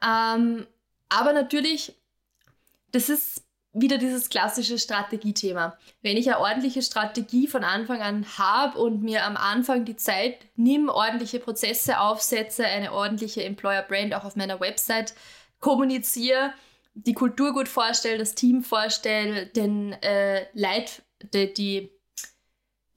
Ähm, 0.00 0.64
aber 1.08 1.32
natürlich, 1.32 2.00
das 2.92 3.08
ist 3.08 3.44
wieder 3.72 3.96
dieses 3.96 4.28
klassische 4.28 4.78
Strategiethema. 4.78 5.78
Wenn 6.02 6.16
ich 6.16 6.28
eine 6.28 6.40
ordentliche 6.40 6.82
Strategie 6.82 7.46
von 7.46 7.64
Anfang 7.64 8.02
an 8.02 8.26
habe 8.36 8.78
und 8.78 9.02
mir 9.02 9.24
am 9.24 9.36
Anfang 9.36 9.84
die 9.84 9.96
Zeit 9.96 10.36
nimm, 10.56 10.88
ordentliche 10.88 11.38
Prozesse 11.38 12.00
aufsetze, 12.00 12.66
eine 12.66 12.92
ordentliche 12.92 13.44
Employer 13.44 13.82
Brand 13.82 14.14
auch 14.14 14.24
auf 14.24 14.36
meiner 14.36 14.60
Website 14.60 15.14
kommuniziere, 15.60 16.52
die 16.94 17.14
Kultur 17.14 17.54
gut 17.54 17.68
vorstelle, 17.68 18.18
das 18.18 18.34
Team 18.34 18.62
vorstelle, 18.62 19.46
den 19.46 19.92
äh, 20.02 20.46
Leit, 20.52 21.02
die, 21.32 21.54
die, 21.54 21.90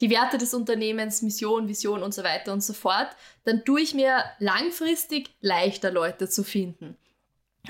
die 0.02 0.10
Werte 0.10 0.38
des 0.38 0.54
Unternehmens, 0.54 1.22
Mission, 1.22 1.70
Vision 1.70 2.04
und 2.04 2.14
so 2.14 2.24
weiter 2.24 2.52
und 2.52 2.62
so 2.62 2.74
fort, 2.74 3.08
dann 3.46 3.64
tue 3.64 3.82
ich 3.82 3.94
mir 3.94 4.26
langfristig 4.40 5.30
leichter 5.40 5.92
Leute 5.92 6.28
zu 6.28 6.44
finden. 6.44 6.98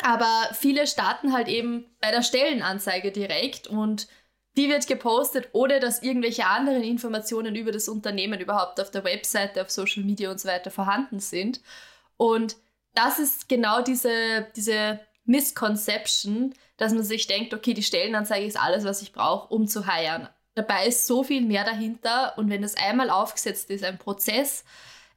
Aber 0.02 0.50
viele 0.54 0.88
starten 0.88 1.34
halt 1.34 1.48
eben 1.48 1.86
bei 2.02 2.12
der 2.12 2.22
Stellenanzeige 2.22 3.12
direkt 3.12 3.68
und 3.68 4.08
die 4.58 4.70
wird 4.70 4.88
gepostet, 4.88 5.50
ohne 5.52 5.80
dass 5.80 6.02
irgendwelche 6.02 6.46
anderen 6.46 6.84
Informationen 6.84 7.56
über 7.56 7.72
das 7.72 7.90
Unternehmen 7.90 8.40
überhaupt 8.40 8.80
auf 8.80 8.90
der 8.90 9.04
Webseite, 9.04 9.62
auf 9.62 9.70
Social 9.70 10.04
Media 10.04 10.32
und 10.32 10.40
so 10.40 10.48
weiter 10.48 10.72
vorhanden 10.72 11.20
sind. 11.20 11.62
Und 12.18 12.56
das 12.94 13.20
ist 13.20 13.50
genau 13.50 13.82
diese, 13.82 14.48
diese 14.56 15.00
Misconception, 15.26 16.54
dass 16.78 16.94
man 16.94 17.04
sich 17.04 17.28
denkt, 17.28 17.54
okay, 17.54 17.74
die 17.74 17.84
Stellenanzeige 17.84 18.46
ist 18.46 18.60
alles, 18.60 18.86
was 18.86 19.02
ich 19.02 19.12
brauche, 19.12 19.54
um 19.54 19.68
zu 19.68 19.88
heiern. 19.88 20.30
Dabei 20.54 20.88
ist 20.88 21.06
so 21.06 21.24
viel 21.24 21.42
mehr 21.42 21.66
dahinter 21.66 22.38
und 22.38 22.50
wenn 22.50 22.62
das 22.62 22.76
einmal 22.76 23.10
aufgesetzt 23.10 23.70
ist, 23.70 23.84
ein 23.84 23.98
Prozess, 23.98 24.64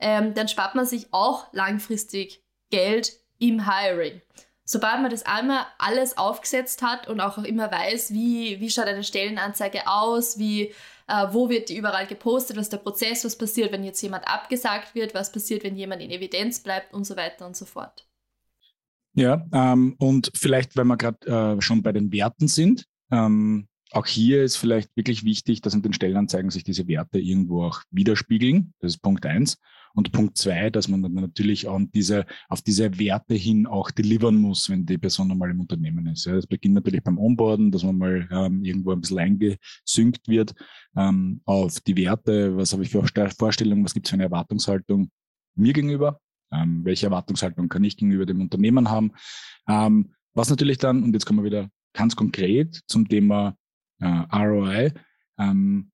ähm, 0.00 0.34
dann 0.34 0.48
spart 0.48 0.74
man 0.74 0.86
sich 0.86 1.08
auch 1.12 1.52
langfristig 1.52 2.42
Geld 2.70 3.12
im 3.38 3.70
Hiring. 3.70 4.20
Sobald 4.70 5.00
man 5.00 5.10
das 5.10 5.24
einmal 5.24 5.64
alles 5.78 6.18
aufgesetzt 6.18 6.82
hat 6.82 7.08
und 7.08 7.20
auch 7.20 7.38
immer 7.38 7.72
weiß, 7.72 8.12
wie, 8.12 8.60
wie 8.60 8.68
schaut 8.68 8.84
eine 8.84 9.02
Stellenanzeige 9.02 9.86
aus, 9.86 10.38
wie, 10.38 10.74
äh, 11.06 11.26
wo 11.30 11.48
wird 11.48 11.70
die 11.70 11.78
überall 11.78 12.06
gepostet, 12.06 12.58
was 12.58 12.66
ist 12.66 12.74
der 12.74 12.78
Prozess, 12.78 13.24
was 13.24 13.38
passiert, 13.38 13.72
wenn 13.72 13.82
jetzt 13.82 14.02
jemand 14.02 14.28
abgesagt 14.28 14.94
wird, 14.94 15.14
was 15.14 15.32
passiert, 15.32 15.64
wenn 15.64 15.74
jemand 15.74 16.02
in 16.02 16.10
Evidenz 16.10 16.60
bleibt 16.60 16.92
und 16.92 17.04
so 17.04 17.16
weiter 17.16 17.46
und 17.46 17.56
so 17.56 17.64
fort. 17.64 18.06
Ja, 19.14 19.46
ähm, 19.54 19.96
und 19.98 20.30
vielleicht, 20.34 20.76
wenn 20.76 20.88
wir 20.88 20.98
gerade 20.98 21.56
äh, 21.56 21.62
schon 21.62 21.82
bei 21.82 21.92
den 21.92 22.12
Werten 22.12 22.46
sind, 22.46 22.84
ähm, 23.10 23.68
auch 23.92 24.06
hier 24.06 24.44
ist 24.44 24.56
vielleicht 24.56 24.94
wirklich 24.96 25.24
wichtig, 25.24 25.62
dass 25.62 25.74
in 25.74 25.82
den 25.82 25.92
Stellenanzeigen 25.92 26.50
sich 26.50 26.64
diese 26.64 26.86
Werte 26.88 27.18
irgendwo 27.18 27.64
auch 27.64 27.82
widerspiegeln. 27.90 28.74
Das 28.80 28.94
ist 28.94 28.98
Punkt 28.98 29.24
eins. 29.24 29.58
Und 29.94 30.12
Punkt 30.12 30.36
zwei, 30.36 30.70
dass 30.70 30.86
man 30.88 31.02
dann 31.02 31.14
natürlich 31.14 31.66
auch 31.66 31.80
diese, 31.92 32.26
auf 32.48 32.62
diese 32.62 32.98
Werte 32.98 33.34
hin 33.34 33.66
auch 33.66 33.90
delivern 33.90 34.36
muss, 34.36 34.68
wenn 34.68 34.86
die 34.86 34.98
Person 34.98 35.30
einmal 35.30 35.50
im 35.50 35.60
Unternehmen 35.60 36.06
ist. 36.06 36.26
Ja, 36.26 36.34
das 36.34 36.46
beginnt 36.46 36.74
natürlich 36.74 37.02
beim 37.02 37.18
Onboarden, 37.18 37.72
dass 37.72 37.82
man 37.82 37.96
mal 37.96 38.28
ähm, 38.30 38.62
irgendwo 38.62 38.92
ein 38.92 39.00
bisschen 39.00 39.18
eingesynkt 39.18 40.28
wird 40.28 40.54
ähm, 40.96 41.40
auf 41.46 41.80
die 41.80 41.96
Werte. 41.96 42.56
Was 42.56 42.72
habe 42.72 42.82
ich 42.82 42.90
für 42.90 43.04
Vorstellungen? 43.36 43.84
Was 43.84 43.94
gibt 43.94 44.06
es 44.06 44.10
für 44.10 44.14
eine 44.14 44.24
Erwartungshaltung 44.24 45.10
mir 45.56 45.72
gegenüber? 45.72 46.20
Ähm, 46.52 46.84
welche 46.84 47.06
Erwartungshaltung 47.06 47.68
kann 47.68 47.84
ich 47.84 47.96
gegenüber 47.96 48.26
dem 48.26 48.40
Unternehmen 48.40 48.90
haben? 48.90 49.12
Ähm, 49.68 50.12
was 50.34 50.50
natürlich 50.50 50.78
dann, 50.78 51.02
und 51.02 51.14
jetzt 51.14 51.24
kommen 51.24 51.40
wir 51.40 51.50
wieder 51.50 51.70
ganz 51.92 52.14
konkret 52.14 52.80
zum 52.86 53.08
Thema 53.08 53.56
ROI, 54.06 54.92
ähm, 55.38 55.90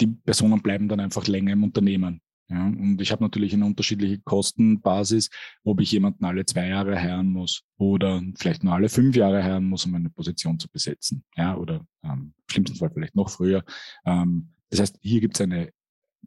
die 0.00 0.06
Personen 0.06 0.62
bleiben 0.62 0.88
dann 0.88 1.00
einfach 1.00 1.26
länger 1.26 1.52
im 1.52 1.64
Unternehmen. 1.64 2.20
Ja, 2.48 2.66
und 2.66 3.00
ich 3.00 3.12
habe 3.12 3.22
natürlich 3.22 3.54
eine 3.54 3.64
unterschiedliche 3.64 4.18
Kostenbasis, 4.18 5.30
ob 5.62 5.80
ich 5.80 5.92
jemanden 5.92 6.24
alle 6.24 6.44
zwei 6.44 6.66
Jahre 6.66 7.00
heiraten 7.00 7.30
muss 7.30 7.62
oder 7.76 8.20
vielleicht 8.36 8.64
nur 8.64 8.74
alle 8.74 8.88
fünf 8.88 9.14
Jahre 9.14 9.44
heiraten 9.44 9.68
muss, 9.68 9.86
um 9.86 9.94
eine 9.94 10.10
Position 10.10 10.58
zu 10.58 10.68
besetzen. 10.68 11.22
Ja, 11.36 11.56
oder 11.56 11.86
ähm, 12.02 12.34
im 12.36 12.50
schlimmsten 12.50 12.76
Fall 12.76 12.90
vielleicht 12.92 13.14
noch 13.14 13.30
früher. 13.30 13.64
Ähm, 14.04 14.48
das 14.68 14.80
heißt, 14.80 14.98
hier 15.00 15.20
gibt 15.20 15.36
es 15.36 15.42
eine 15.42 15.70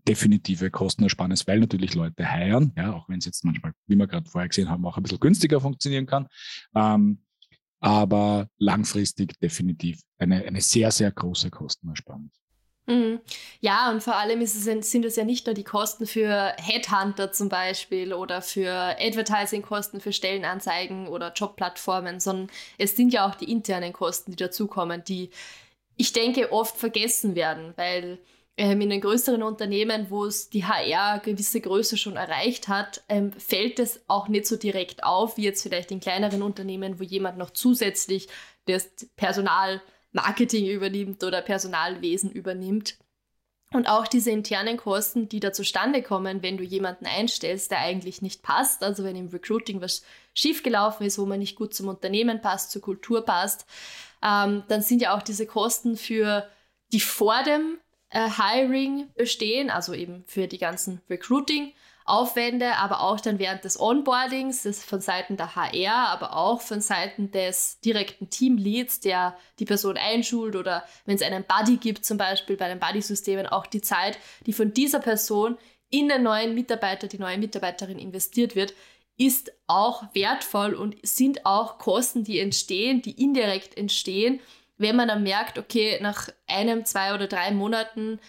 definitive 0.07 0.71
Kostenersparnis, 0.71 1.45
weil 1.45 1.59
natürlich 1.59 1.93
Leute 1.93 2.29
heiern, 2.29 2.71
ja, 2.77 2.93
auch 2.93 3.09
wenn 3.09 3.19
es 3.19 3.25
jetzt 3.25 3.43
manchmal, 3.43 3.73
wie 3.87 3.97
wir 3.97 4.07
gerade 4.07 4.29
vorher 4.29 4.47
gesehen 4.47 4.69
haben, 4.69 4.85
auch 4.85 4.95
ein 4.95 5.03
bisschen 5.03 5.19
günstiger 5.19 5.59
funktionieren 5.59 6.05
kann. 6.05 6.27
Ähm, 6.73 7.19
aber 7.83 8.47
langfristig 8.59 9.37
definitiv 9.41 9.99
eine, 10.17 10.45
eine 10.45 10.61
sehr, 10.61 10.89
sehr 10.89 11.11
große 11.11 11.49
Kostenersparnis. 11.49 12.31
Mhm. 12.85 13.19
Ja, 13.59 13.91
und 13.91 14.01
vor 14.01 14.15
allem 14.15 14.39
es, 14.39 14.53
sind 14.53 15.05
es 15.05 15.15
ja 15.17 15.25
nicht 15.25 15.45
nur 15.45 15.53
die 15.53 15.65
Kosten 15.65 16.05
für 16.05 16.53
Headhunter 16.57 17.33
zum 17.33 17.49
Beispiel 17.49 18.13
oder 18.13 18.41
für 18.41 18.95
Advertising-Kosten 18.99 19.99
für 19.99 20.13
Stellenanzeigen 20.13 21.07
oder 21.07 21.33
Jobplattformen, 21.33 22.21
sondern 22.21 22.49
es 22.77 22.95
sind 22.95 23.11
ja 23.11 23.27
auch 23.27 23.35
die 23.35 23.51
internen 23.51 23.91
Kosten, 23.91 24.31
die 24.31 24.37
dazukommen, 24.37 25.03
die 25.05 25.29
ich 25.97 26.13
denke 26.13 26.51
oft 26.53 26.77
vergessen 26.77 27.35
werden, 27.35 27.73
weil 27.75 28.17
ähm, 28.55 28.81
in 28.81 28.89
den 28.89 29.01
größeren 29.01 29.41
Unternehmen, 29.41 30.07
wo 30.09 30.25
es 30.25 30.49
die 30.49 30.65
HR 30.65 31.19
gewisse 31.19 31.59
Größe 31.59 31.97
schon 31.97 32.17
erreicht 32.17 32.67
hat, 32.67 33.03
ähm, 33.09 33.31
fällt 33.31 33.79
es 33.79 34.01
auch 34.07 34.27
nicht 34.27 34.45
so 34.45 34.57
direkt 34.57 35.03
auf, 35.03 35.37
wie 35.37 35.43
jetzt 35.43 35.63
vielleicht 35.63 35.91
in 35.91 35.99
kleineren 35.99 36.43
Unternehmen, 36.43 36.99
wo 36.99 37.03
jemand 37.03 37.37
noch 37.37 37.49
zusätzlich 37.49 38.27
das 38.65 38.89
Personalmarketing 39.15 40.67
übernimmt 40.67 41.23
oder 41.23 41.41
Personalwesen 41.41 42.31
übernimmt. 42.31 42.97
Und 43.73 43.87
auch 43.87 44.07
diese 44.07 44.29
internen 44.29 44.77
Kosten, 44.77 45.27
die 45.27 45.39
da 45.39 45.51
zustande 45.51 46.03
kommen, 46.03 46.43
wenn 46.43 46.57
du 46.57 46.63
jemanden 46.63 47.07
einstellst, 47.07 47.71
der 47.71 47.79
eigentlich 47.79 48.21
nicht 48.21 48.43
passt, 48.43 48.83
also 48.83 49.03
wenn 49.03 49.15
im 49.15 49.29
Recruiting 49.29 49.81
was 49.81 50.03
schiefgelaufen 50.35 51.07
ist, 51.07 51.17
wo 51.17 51.25
man 51.25 51.39
nicht 51.39 51.55
gut 51.55 51.73
zum 51.73 51.87
Unternehmen 51.87 52.39
passt, 52.39 52.69
zur 52.69 52.83
Kultur 52.83 53.25
passt, 53.25 53.65
ähm, 54.23 54.61
dann 54.67 54.83
sind 54.83 55.01
ja 55.01 55.17
auch 55.17 55.23
diese 55.23 55.47
Kosten 55.47 55.97
für 55.97 56.47
die 56.91 56.99
vor 56.99 57.41
dem 57.41 57.79
äh, 58.13 58.29
Hiring 58.29 59.09
bestehen, 59.15 59.69
also 59.69 59.93
eben 59.93 60.23
für 60.27 60.47
die 60.47 60.59
ganzen 60.59 61.01
Recruiting. 61.09 61.73
Aufwände, 62.05 62.75
aber 62.75 63.01
auch 63.01 63.21
dann 63.21 63.39
während 63.39 63.63
des 63.63 63.79
Onboardings, 63.79 64.63
das 64.63 64.83
von 64.83 64.99
Seiten 64.99 65.37
der 65.37 65.55
HR, 65.55 66.09
aber 66.09 66.35
auch 66.35 66.59
von 66.59 66.81
Seiten 66.81 67.31
des 67.31 67.79
direkten 67.79 68.29
Teamleads, 68.29 68.99
der 68.99 69.37
die 69.59 69.65
Person 69.65 69.95
einschult 69.95 70.57
oder 70.57 70.83
wenn 71.05 71.15
es 71.15 71.21
einen 71.21 71.45
Buddy 71.45 71.77
gibt, 71.77 72.05
zum 72.05 72.17
Beispiel 72.17 72.57
bei 72.57 72.67
den 72.67 72.79
Buddy-Systemen, 72.79 73.47
auch 73.47 73.65
die 73.65 73.79
Zeit, 73.79 74.17
die 74.45 74.51
von 74.51 74.73
dieser 74.73 74.99
Person 74.99 75.57
in 75.89 76.09
den 76.09 76.23
neuen 76.23 76.55
Mitarbeiter, 76.55 77.07
die 77.07 77.19
neue 77.19 77.37
Mitarbeiterin 77.37 77.99
investiert 77.99 78.55
wird, 78.55 78.73
ist 79.15 79.53
auch 79.67 80.03
wertvoll 80.13 80.73
und 80.73 80.95
sind 81.03 81.45
auch 81.45 81.77
Kosten, 81.77 82.23
die 82.25 82.39
entstehen, 82.39 83.01
die 83.01 83.21
indirekt 83.21 83.77
entstehen, 83.77 84.41
wenn 84.77 84.95
man 84.95 85.07
dann 85.07 85.23
merkt, 85.23 85.57
okay, 85.57 85.99
nach 86.01 86.29
einem, 86.47 86.85
zwei 86.85 87.13
oder 87.13 87.27
drei 87.27 87.51
Monaten 87.51 88.19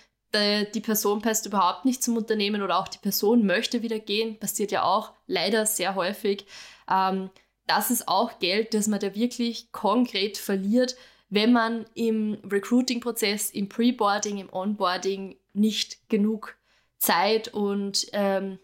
die 0.75 0.81
Person 0.81 1.23
passt 1.23 1.47
überhaupt 1.47 1.85
nicht 1.85 2.03
zum 2.03 2.17
Unternehmen 2.17 2.63
oder 2.63 2.79
auch 2.79 2.89
die 2.89 2.99
Person 2.99 3.47
möchte 3.47 3.83
wieder 3.83 4.01
gehen, 4.01 4.39
passiert 4.39 4.73
ja 4.73 4.83
auch 4.83 5.13
leider 5.27 5.65
sehr 5.65 5.95
häufig. 5.95 6.47
Ähm, 6.91 7.31
das 7.67 7.91
ist 7.91 8.09
auch 8.09 8.39
Geld, 8.41 8.75
das 8.75 8.89
man 8.89 9.01
da 9.01 9.15
wirklich 9.15 9.71
konkret 9.73 10.37
verliert, 10.37 10.97
wenn 11.31 11.53
man 11.53 11.87
im 11.95 12.39
Recruiting-Prozess, 12.51 13.51
im 13.51 13.69
Preboarding, 13.69 14.39
im 14.39 14.53
Onboarding 14.53 15.37
nicht 15.53 16.09
genug 16.09 16.57
Zeit 16.99 17.49
und 17.49 18.07
ähm, 18.13 18.59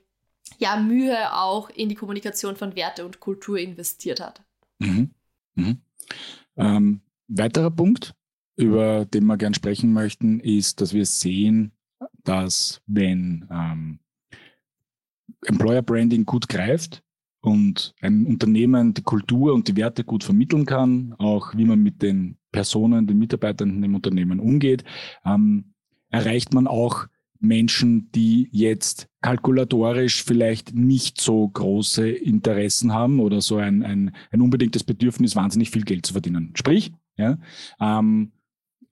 ja, 0.58 0.76
Mühe 0.76 1.34
auch 1.34 1.70
in 1.70 1.88
die 1.88 1.94
Kommunikation 1.94 2.56
von 2.56 2.74
Werte 2.76 3.04
und 3.04 3.20
Kultur 3.20 3.58
investiert 3.58 4.20
hat. 4.20 4.42
Mhm. 4.78 5.10
Mhm. 5.54 5.82
Ähm, 6.56 7.00
weiterer 7.30 7.70
Punkt, 7.70 8.14
über 8.56 9.04
den 9.06 9.24
wir 9.26 9.36
gern 9.36 9.54
sprechen 9.54 9.92
möchten, 9.92 10.40
ist, 10.40 10.80
dass 10.80 10.92
wir 10.92 11.06
sehen, 11.06 11.72
dass 12.24 12.80
wenn 12.86 13.46
ähm, 13.50 14.00
Employer 15.46 15.82
Branding 15.82 16.26
gut 16.26 16.48
greift 16.48 17.02
und 17.40 17.94
ein 18.00 18.26
Unternehmen 18.26 18.92
die 18.92 19.02
Kultur 19.02 19.54
und 19.54 19.68
die 19.68 19.76
Werte 19.76 20.04
gut 20.04 20.24
vermitteln 20.24 20.66
kann, 20.66 21.14
auch 21.18 21.56
wie 21.56 21.64
man 21.64 21.82
mit 21.82 22.02
den 22.02 22.36
Personen, 22.52 23.06
den 23.06 23.18
Mitarbeitern 23.18 23.82
im 23.82 23.94
Unternehmen 23.94 24.40
umgeht, 24.40 24.84
ähm, 25.24 25.72
erreicht 26.10 26.52
man 26.52 26.66
auch 26.66 27.06
Menschen, 27.38 28.10
die 28.12 28.48
jetzt 28.52 29.08
kalkulatorisch 29.22 30.22
vielleicht 30.22 30.74
nicht 30.74 31.20
so 31.20 31.48
große 31.48 32.08
Interessen 32.08 32.92
haben 32.92 33.20
oder 33.20 33.40
so 33.40 33.56
ein, 33.56 33.82
ein, 33.82 34.14
ein 34.30 34.40
unbedingtes 34.42 34.84
Bedürfnis, 34.84 35.36
wahnsinnig 35.36 35.70
viel 35.70 35.84
Geld 35.84 36.04
zu 36.04 36.12
verdienen. 36.12 36.52
Sprich, 36.54 36.92
ja? 37.20 37.38
Ähm, 37.80 38.32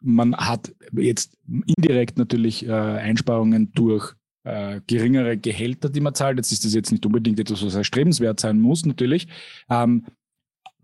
man 0.01 0.37
hat 0.37 0.73
jetzt 0.93 1.37
indirekt 1.47 2.19
natürlich 2.19 2.67
äh, 2.67 2.71
Einsparungen 2.73 3.73
durch 3.73 4.15
äh, 4.45 4.81
geringere 4.87 5.37
Gehälter, 5.37 5.89
die 5.89 6.01
man 6.01 6.15
zahlt. 6.15 6.39
Jetzt 6.39 6.53
ist 6.53 6.65
das 6.65 6.75
jetzt 6.75 6.93
nicht 6.93 7.05
unbedingt 7.05 7.41
etwas, 7.41 7.65
was 7.65 7.75
erstrebenswert 7.75 8.41
sein 8.41 8.61
muss, 8.61 8.87
natürlich. 8.87 9.29
Ähm, 9.69 10.07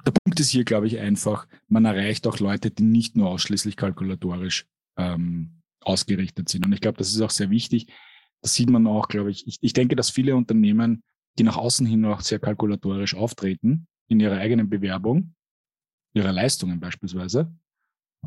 der 0.04 0.12
Punkt 0.12 0.38
ist 0.40 0.50
hier, 0.50 0.64
glaube 0.64 0.86
ich, 0.86 0.98
einfach, 0.98 1.46
man 1.68 1.84
erreicht 1.84 2.26
auch 2.26 2.38
Leute, 2.38 2.70
die 2.70 2.82
nicht 2.82 3.16
nur 3.16 3.30
ausschließlich 3.30 3.76
kalkulatorisch 3.76 4.66
ähm, 4.98 5.62
ausgerichtet 5.80 6.48
sind. 6.48 6.66
Und 6.66 6.72
ich 6.72 6.80
glaube, 6.80 6.98
das 6.98 7.08
ist 7.08 7.20
auch 7.20 7.30
sehr 7.30 7.50
wichtig. 7.50 7.86
Das 8.42 8.54
sieht 8.54 8.68
man 8.68 8.86
auch, 8.86 9.08
glaube 9.08 9.30
ich. 9.30 9.46
ich. 9.46 9.58
Ich 9.62 9.72
denke, 9.72 9.96
dass 9.96 10.10
viele 10.10 10.36
Unternehmen, 10.36 11.02
die 11.38 11.44
nach 11.44 11.56
außen 11.56 11.86
hin 11.86 12.04
auch 12.04 12.20
sehr 12.20 12.38
kalkulatorisch 12.38 13.14
auftreten, 13.14 13.86
in 14.08 14.20
ihrer 14.20 14.36
eigenen 14.36 14.68
Bewerbung, 14.68 15.34
ihrer 16.14 16.32
Leistungen 16.32 16.80
beispielsweise. 16.80 17.52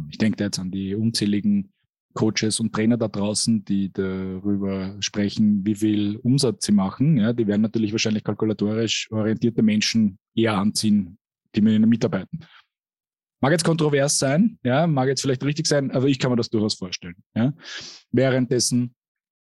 Ich 0.09 0.17
denke 0.17 0.43
jetzt 0.43 0.59
an 0.59 0.69
die 0.69 0.93
unzähligen 0.93 1.73
Coaches 2.13 2.59
und 2.59 2.73
Trainer 2.73 2.97
da 2.97 3.07
draußen, 3.07 3.63
die 3.65 3.91
darüber 3.91 4.95
sprechen, 5.01 5.65
wie 5.65 5.75
viel 5.75 6.17
Umsatz 6.17 6.65
sie 6.65 6.71
machen. 6.71 7.17
Ja, 7.17 7.33
die 7.33 7.47
werden 7.47 7.61
natürlich 7.61 7.91
wahrscheinlich 7.91 8.23
kalkulatorisch 8.23 9.07
orientierte 9.11 9.61
Menschen 9.61 10.17
eher 10.35 10.57
anziehen, 10.57 11.17
die 11.55 11.61
mit 11.61 11.73
ihnen 11.73 11.89
mitarbeiten. 11.89 12.39
Mag 13.39 13.51
jetzt 13.51 13.63
kontrovers 13.63 14.17
sein, 14.17 14.57
ja, 14.63 14.87
mag 14.87 15.07
jetzt 15.07 15.21
vielleicht 15.21 15.43
richtig 15.43 15.67
sein, 15.67 15.91
aber 15.91 16.07
ich 16.07 16.17
kann 16.17 16.31
mir 16.31 16.37
das 16.37 16.49
durchaus 16.49 16.73
vorstellen. 16.73 17.15
Ja. 17.35 17.53
Währenddessen 18.11 18.95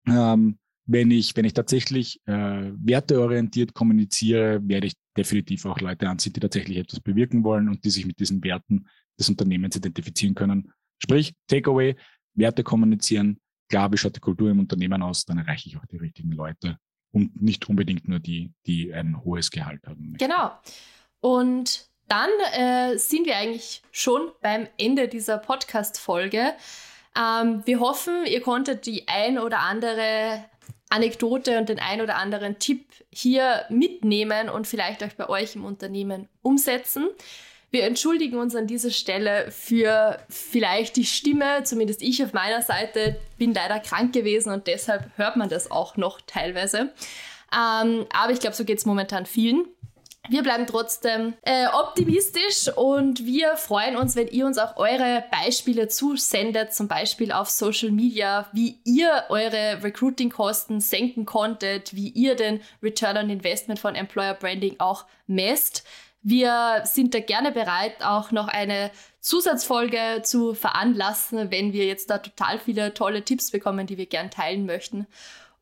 ähm, 0.09 0.59
wenn 0.87 1.11
ich, 1.11 1.35
wenn 1.37 1.45
ich 1.45 1.55
tatsächlich 1.55 2.21
äh, 2.27 2.33
werteorientiert 2.33 3.75
kommuniziere, 3.75 4.61
werde 4.67 4.89
ich 4.89 4.95
definitiv 5.17 5.65
auch 5.65 5.81
Leute 5.81 6.09
anziehen, 6.09 6.33
die 6.33 6.41
tatsächlich 6.41 6.79
etwas 6.79 7.01
bewirken 7.01 7.43
wollen 7.45 7.69
und 7.69 7.85
die 7.85 7.91
sich 7.91 8.07
mit 8.07 8.21
diesen 8.21 8.43
Werten 8.45 8.87
des 9.19 9.29
Unternehmens 9.29 9.77
identifizieren 9.77 10.35
können. 10.35 10.73
Sprich, 10.99 11.35
Takeaway, 11.49 11.97
Werte 12.35 12.63
kommunizieren, 12.63 13.41
klar, 13.69 13.91
wie 13.93 13.97
schaut 13.97 14.17
die 14.17 14.21
Kultur 14.21 14.51
im 14.51 14.59
Unternehmen 14.59 15.03
aus, 15.03 15.25
dann 15.25 15.39
erreiche 15.39 15.69
ich 15.69 15.77
auch 15.77 15.87
die 15.87 15.97
richtigen 15.97 16.33
Leute 16.33 16.79
und 17.13 17.41
nicht 17.41 17.69
unbedingt 17.69 18.09
nur 18.09 18.19
die, 18.19 18.53
die 18.67 18.93
ein 18.93 19.23
hohes 19.25 19.51
Gehalt 19.51 19.87
haben. 19.87 20.15
Genau. 20.19 20.53
Und 21.21 21.89
dann 22.09 22.31
äh, 22.53 22.99
sind 22.99 23.27
wir 23.27 23.37
eigentlich 23.37 23.83
schon 23.91 24.31
beim 24.43 24.67
Ende 24.77 25.09
dieser 25.09 25.39
Podcast-Folge. 25.39 26.53
Ähm, 27.17 27.63
wir 27.65 27.81
hoffen, 27.81 28.27
ihr 28.27 28.43
konntet 28.43 28.87
die 28.87 29.09
ein 29.09 29.39
oder 29.39 29.61
andere 29.61 30.45
Anekdote 30.95 31.59
und 31.59 31.69
den 31.69 31.81
ein 31.81 32.01
oder 32.01 32.17
anderen 32.17 32.59
Tipp 32.61 32.87
hier 33.11 33.65
mitnehmen 33.69 34.49
und 34.49 34.69
vielleicht 34.69 35.03
auch 35.03 35.13
bei 35.17 35.29
euch 35.29 35.57
im 35.57 35.65
Unternehmen 35.65 36.29
umsetzen. 36.43 37.09
Wir 37.73 37.83
entschuldigen 37.83 38.39
uns 38.39 38.55
an 38.55 38.69
dieser 38.69 38.91
Stelle 38.91 39.51
für 39.51 40.21
vielleicht 40.29 40.95
die 40.95 41.05
Stimme, 41.05 41.65
zumindest 41.65 42.03
ich 42.03 42.23
auf 42.23 42.33
meiner 42.33 42.63
Seite 42.63 43.17
bin 43.37 43.53
leider 43.53 43.81
krank 43.81 44.13
gewesen 44.13 44.53
und 44.53 44.69
deshalb 44.69 45.11
hört 45.17 45.37
man 45.37 45.49
das 45.49 45.73
auch 45.73 45.97
noch 45.97 46.21
teilweise. 46.21 46.93
Ähm, 47.53 48.07
aber 48.13 48.33
ich 48.33 48.39
glaube, 48.39 48.55
so 48.55 48.65
geht 48.65 48.79
es 48.79 48.87
momentan 48.87 49.27
vielen. 49.27 49.67
Wir 50.31 50.43
bleiben 50.43 50.67
trotzdem 50.67 51.35
äh, 51.43 51.67
optimistisch 51.67 52.69
und 52.75 53.27
wir 53.27 53.59
freuen 53.59 53.97
uns, 53.97 54.17
wenn 54.17 54.29
ihr 54.29 54.47
uns 54.47 54.57
auch 54.57 54.79
eure 54.79 55.23
Beispiele 55.31 55.89
zusendet, 55.89 56.73
zum 56.73 56.89
Beispiel 56.89 57.31
auf 57.31 57.51
Social 57.51 57.91
Media, 57.91 58.49
wie 58.53 58.79
ihr 58.85 59.25
eure 59.29 59.83
Recruiting-Kosten 59.83 60.81
senken 60.81 61.27
konntet, 61.27 61.95
wie 61.95 62.09
ihr 62.09 62.37
den 62.37 62.63
Return 62.83 63.19
on 63.19 63.29
Investment 63.29 63.79
von 63.79 63.95
Employer 63.95 64.33
Branding 64.33 64.77
auch 64.79 65.05
messt. 65.27 65.85
Wir 66.23 66.81
sind 66.85 67.13
da 67.13 67.21
gerne 67.21 67.53
bereit, 67.53 68.03
auch 68.03 68.31
noch 68.31 68.49
eine 68.49 68.91
Zusatzfolge 69.21 70.23
zu 70.23 70.55
veranlassen, 70.55 71.51
wenn 71.51 71.75
wir 71.75 71.85
jetzt 71.85 72.09
da 72.09 72.17
total 72.17 72.59
viele 72.59 72.95
tolle 72.95 73.25
Tipps 73.25 73.51
bekommen, 73.51 73.87
die 73.87 73.99
wir 73.99 74.07
gern 74.07 74.31
teilen 74.31 74.65
möchten. 74.65 75.07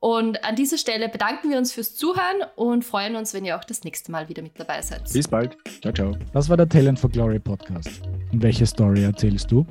Und 0.03 0.43
an 0.43 0.57
dieser 0.57 0.79
Stelle 0.79 1.09
bedanken 1.09 1.49
wir 1.49 1.59
uns 1.59 1.73
fürs 1.73 1.95
Zuhören 1.95 2.43
und 2.57 2.85
freuen 2.85 3.15
uns, 3.15 3.35
wenn 3.35 3.45
ihr 3.45 3.57
auch 3.57 3.63
das 3.63 3.85
nächste 3.85 4.11
Mal 4.11 4.29
wieder 4.29 4.43
mit 4.43 4.59
dabei 4.59 4.83
seid. 4.83 5.05
Bis 5.13 5.29
bald. 5.29 5.57
Ciao, 5.81 5.93
ciao. 5.93 6.17
Das 6.33 6.49
war 6.49 6.57
der 6.57 6.69
Talent 6.69 6.99
for 6.99 7.09
Glory 7.09 7.39
Podcast. 7.39 8.03
Und 8.33 8.43
welche 8.43 8.67
Story 8.67 9.05
erzählst 9.05 9.53
du? 9.53 9.65